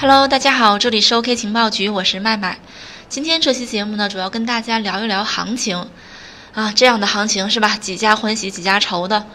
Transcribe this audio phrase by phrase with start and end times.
[0.00, 2.60] Hello，大家好，这里是 OK 情报局，我是麦麦。
[3.08, 5.90] 今天这期节目呢，主要跟大家聊一聊行情
[6.54, 7.76] 啊，这样的行情是吧？
[7.76, 9.26] 几家欢喜几家愁的。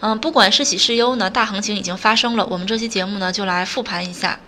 [0.00, 2.44] 嗯，不管是喜是忧呢，大行情已经发生了。
[2.44, 4.38] 我们这期节目呢，就来复盘一下。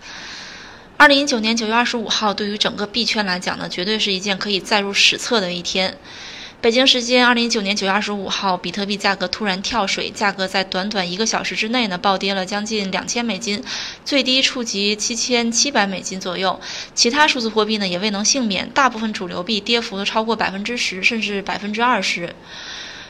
[0.99, 5.97] 二零一九年九月二十五号，对于整个币圈来讲呢，绝对是一件可以载入史册的一天。
[6.65, 13.63] 北京时间二零一九年九月二十五号，比特币价格突然跳水，价格在短短一个小时之内呢，暴跌了将近两千美金，
[14.03, 16.59] 最低触及七千七百美金左右。
[16.95, 22.35] 其他数字货币呢也未能幸免，大部分主流币跌幅都超过百分之十，甚至百分之二十。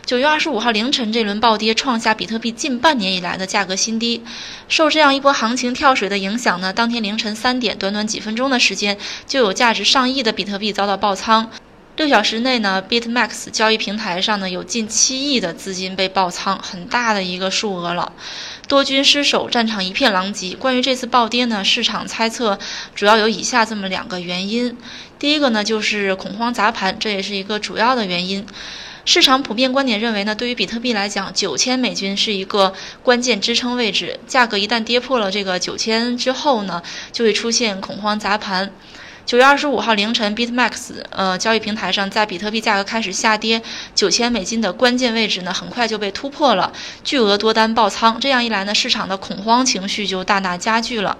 [0.04, 4.24] 九月二十五号凌晨，这轮暴跌创下比特币近半年以来的价格新低。
[4.66, 8.98] 受这样一波行情跳水的影响呢，当天凌晨三点，短短几分钟的时间，
[9.28, 11.48] 就有价值上亿的比特币遭到爆仓。
[11.96, 18.12] 六小时内呢，BitMax 交易平台上呢有近七亿的资金被爆仓，很大的一个数额了，
[18.66, 20.56] 多军失守，战场一片狼藉。
[20.56, 22.58] 关于这次暴跌呢，市场猜测
[22.96, 24.76] 主要有以下这么两个原因。
[25.20, 28.44] 第一个呢就是恐慌砸盘，这也是一个主要的原因。
[29.04, 38.72] 市场普遍观点认为呢，对于比特币来讲，九千美金是一个关键支撑位置，价格一旦跌破了这个九千之后呢，就会出现恐慌砸盘。
[39.26, 43.62] 九月二十五号凌晨，BitMax 呃交易平台上，在比特币价格开始下跌
[43.94, 46.70] 九千美金的关键位置呢，很快就被突破了，
[47.02, 48.20] 巨额多单爆仓。
[48.20, 51.16] 这样一来呢，市场的恐慌情绪就大大加剧了。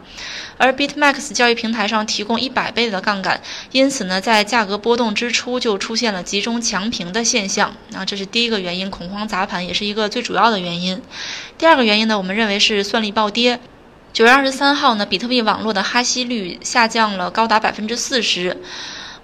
[0.59, 3.41] 而 BitMax 交易平台上提供一百倍的杠杆，
[3.73, 7.75] 因此呢，在价格波动之初就出现了集中强平的现象。
[7.95, 11.01] 啊，这是第一个原因，恐慌砸盘也是一个最主要的原因。
[11.57, 13.59] 第二个原因呢，我们认为是算力暴跌。
[14.15, 18.57] 九月二十三号呢，比特币网络的哈希率下降了高达百分之四十。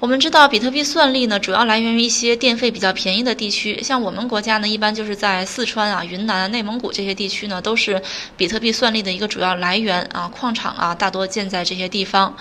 [0.00, 8.02] 我们知道，比特币算力呢，主要来源于一些电费比较便宜的地区，像我们国家呢，一般就是在四川啊、云南、内蒙古这些地区呢，都是
[8.36, 12.36] 比特币算力的一个主要来源啊，矿场啊，大多建在这些地方。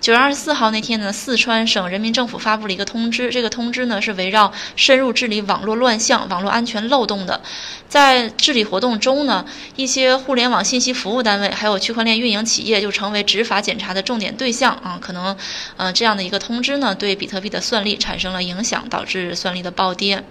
[0.00, 3.28] 九月二十四号那天呢，四川省人民政府发布了一个通知。
[3.28, 7.42] 这个通知呢是围绕深入治理网络乱象、网络安全漏洞的。
[7.86, 9.44] 在治理活动中呢，
[9.76, 14.98] 一些互联网信息服务单位还有区块链运营企业就成为执法检查的重点对象啊。
[14.98, 15.36] 可能，
[15.76, 20.24] 呃，这样的一个通知呢，对比特币的算力产生了影响，导致算力的暴跌。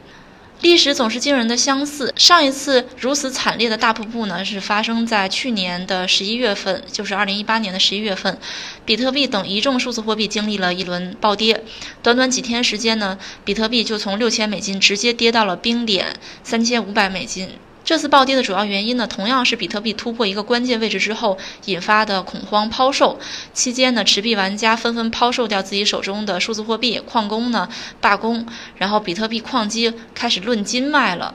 [0.61, 2.13] 历史总是惊人的相似。
[2.17, 8.37] 上一次如此惨烈的大瀑布呢，是发生在去年的十一月份，就是二零一八年的十一月份，
[8.83, 11.63] 比特币等一众数字货币经历了一轮暴跌。
[12.03, 16.07] 短短几天时间呢，比特币就从六千美金直接跌到了冰点
[16.43, 17.49] 三千五百美金。
[17.89, 23.19] 这次暴跌的主要原因呢，同样是比特币突破一个关键位置之后引发的恐慌抛售。
[23.51, 27.67] 期间呢，持币玩家纷纷抛售掉自己手中的数字货币，矿工呢
[27.99, 28.45] 罢工，
[28.77, 31.33] 然后比特币矿机开始论斤卖了。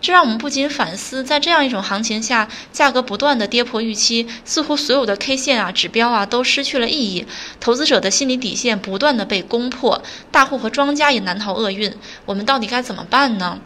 [0.00, 7.26] 这让我们不禁反思，在这样一种行情下，价格不断的跌破预期，似乎所有的 K 线啊、指标啊都失去了意义，
[7.60, 11.94] 投资者的心理底线不断的被攻破，大户和庄家也难逃厄运。
[12.24, 13.58] 我们到底该怎么办呢？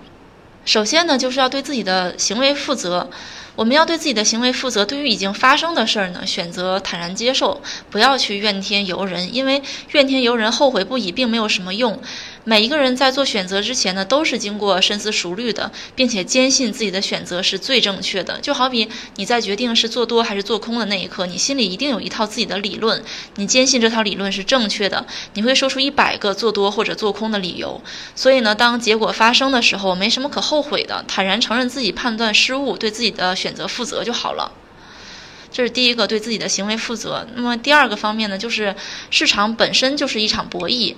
[0.64, 3.10] 首先呢，就是要对自己的行为负责。
[3.56, 4.84] 我们要对自己的行为负责。
[4.84, 12.00] 对于已经发生的事儿呢，选择坦然接受，不要去怨天尤人，因为怨天尤人、后悔不已并没有什么用。
[12.46, 18.38] 每一个人在做选择之前呢，都是经过深思熟虑的，并且坚信自己的选择是最正确的。
[18.40, 23.02] 就好比你在决定是做多还是做空的那一刻，你心里一定有一套自己的理论，
[23.36, 27.82] 你坚信这套理论是正确的，你会说出一百个做多或者做空的理由。
[28.14, 34.52] 所以呢，当结果发生的时候，没什么可后悔的，坦然承认自己判断失误，对自己的选择负责就好了。
[35.50, 37.26] 这是第一个，对自己的行为负责。
[37.34, 38.74] 那么第二个方面呢，就是
[39.08, 40.94] 市场本身就是一场博弈。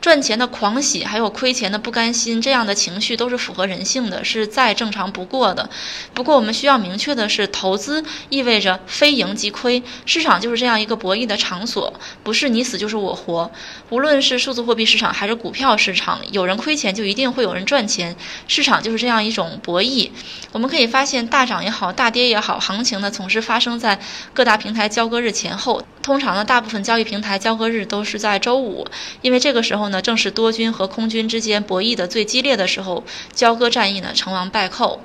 [0.00, 5.68] 赚钱的狂喜，还有亏钱的不甘心，这样的情绪都是符合人性的，是再正常不过的。
[6.14, 13.50] 不过我们需要明确的是，投资意味着非赢即亏，市场就是这样一个博弈的场所，不是你死就是我活。
[13.90, 18.16] 无论是数字货币市场还是股票市场，有人亏钱就一定会有人赚钱，
[18.48, 20.10] 市场就是这样一种博弈。
[20.52, 24.00] 我们可以发现，大涨也好，大跌也好，行情呢总是发生在
[24.32, 25.82] 各大平台交割日前后。
[26.02, 28.86] 通常呢，大部分交易平台交割日都是在周五，
[29.20, 29.89] 因为这个时候。
[29.90, 35.02] 那正是多军和空军之间博弈的最激烈的时候，交割战役呢成王败寇，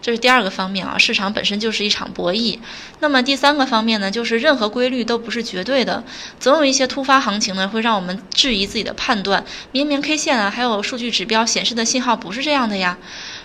[0.00, 0.96] 这是第二个方面啊。
[0.96, 2.58] 市场本身就是一场博弈。
[3.00, 6.02] 那么第三个方面呢，就是任何规律都不是绝对的，
[6.40, 9.44] 总有一些突发行情呢会让我们质疑自己的判断。
[9.72, 12.96] 明明 K 线啊，还有数据指标显示的信号不是这样的呀。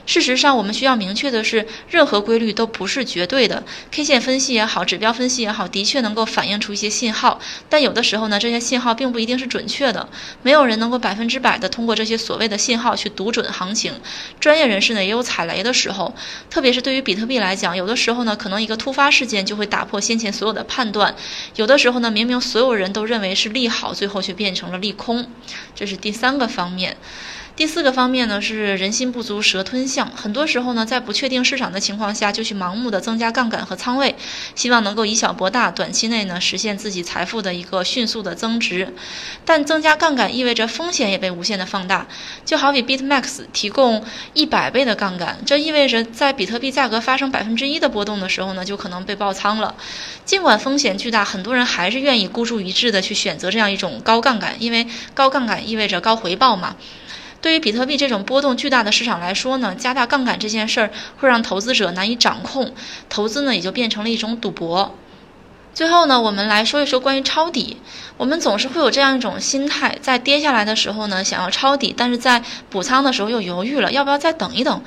[0.07, 3.61] 事实上，我们需要明确的是，任何规律都不是绝对的。
[3.91, 7.39] K 线分析也好，指标分析也好，的确能够反映出一些信号，
[7.69, 10.07] 但有的时候呢，这些信号并不一定是准确的。
[10.41, 13.93] 没有人能够百分之百的通过这些所谓的信号去读准行情。
[14.39, 16.15] 专业人士呢也有踩雷的时候，
[16.49, 21.13] 特别是对于比特币来讲，有的时候呢，可能一个突发事件就会打破先前所有的判断。
[21.57, 25.29] 有的时候呢，明明所有人都认为是利好，最后却变成了利空。
[25.75, 26.95] 这是第三个方面。
[27.57, 34.15] 第四个方面呢是人心不足蛇吞象，很多时候呢在不确定市场的情况下就去盲目的增加杠杆和仓位，
[34.53, 38.93] 希望能够以小博大，短期内呢实现自己财富的一个迅速的增值。
[39.43, 42.05] 但增加杠杆意味着风险也被无限的放大，
[42.45, 49.73] 就好比 BitMax 提供一百倍的杠杆，这意味着在比特币价格发生百分之一的波动的时候呢就可能被爆仓了。
[50.25, 56.75] 尽管风险巨大，很多人还是愿意孤注一掷的去选择这样一种高杠杆，因为高杠杆意味着高回报嘛。
[57.41, 62.73] 对于比特币这种波动巨大的市场来说呢，加大杠杆这件事儿会让投资者难以掌控，
[63.09, 64.95] 投资呢也就变成了一种赌博。
[65.73, 67.77] 最后呢，我们来说一说关于抄底。
[68.17, 72.41] 我们总是会有这样一种心态，在跌下来的时候呢，想要抄底，但是在
[72.71, 74.81] 补仓的时候又犹豫了，要不要再等一等？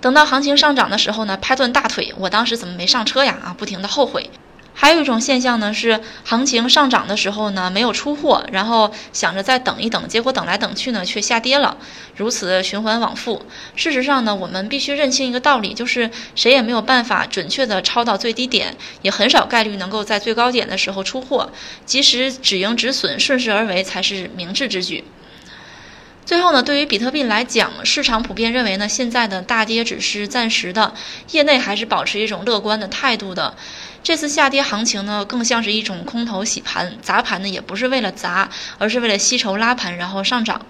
[0.00, 3.38] 等到行情上涨的时候呢，拍断大腿，我当时怎么没上车呀？
[3.44, 4.28] 啊，不停的后悔。
[4.74, 11.76] 还有一种现象呢，是行情上涨的时候呢，没有出货，然后想着再等一等，结果等来等去呢，却下跌了，
[12.16, 13.44] 如此循环往复。
[13.76, 21.50] 事实上呢，我们必须认清一个道理，就是谁也没有办法准确的抄到最低点，也很少概率能够在最高点的时候出货。
[21.84, 25.04] 及时止盈止损，顺势而为才是明智之举。
[26.24, 30.94] 最后呢，对于比特币来讲，市场普遍认为呢，现在的大跌只是暂时的，
[31.32, 33.54] 业内还是保持一种乐观的态度的。
[34.02, 40.66] 这次下跌行情呢，更像是一种空头洗盘，砸盘呢也不是为了砸，而是为了吸筹拉盘，然后上涨。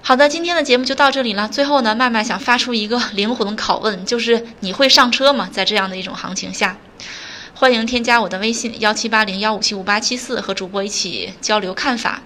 [0.00, 1.48] 好的，今天的节目就到这里了。
[1.48, 5.48] 最后呢，麦麦想发出一个灵魂拷问，就是你会上车吗？
[5.52, 6.76] 在这样的一种行情下，
[7.54, 12.22] 欢迎添加我的微信幺七八零幺五七五八七四，和主播一起交流看法。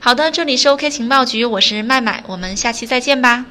[0.00, 3.46] 好的，这里是 OK 情报局，我是麦麦，我们下期再见吧。